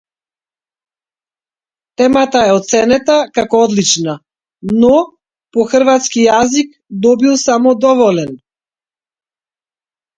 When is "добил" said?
7.09-7.41